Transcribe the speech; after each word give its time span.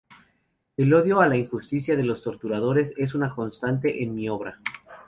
El 0.77 0.95
odio 0.95 1.21
a 1.21 1.27
la 1.27 1.37
injusticia 1.37 1.95
de 1.95 2.03
los 2.03 2.23
torturadores 2.23 2.91
es 2.97 3.13
una 3.13 3.35
constante 3.35 4.01
en 4.01 4.15
mi 4.15 4.29
obra". 4.29 4.59